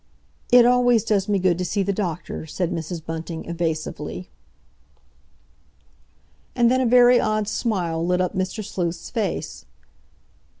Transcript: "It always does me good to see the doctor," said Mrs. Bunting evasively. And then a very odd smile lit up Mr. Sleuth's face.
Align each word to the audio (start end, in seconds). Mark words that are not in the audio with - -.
"It 0.51 0.65
always 0.65 1.03
does 1.03 1.29
me 1.29 1.37
good 1.37 1.59
to 1.59 1.63
see 1.63 1.83
the 1.83 1.93
doctor," 1.93 2.47
said 2.47 2.71
Mrs. 2.71 3.05
Bunting 3.05 3.45
evasively. 3.45 4.31
And 6.55 6.71
then 6.71 6.81
a 6.81 6.87
very 6.87 7.19
odd 7.19 7.47
smile 7.47 8.03
lit 8.03 8.19
up 8.19 8.33
Mr. 8.33 8.65
Sleuth's 8.65 9.11
face. 9.11 9.65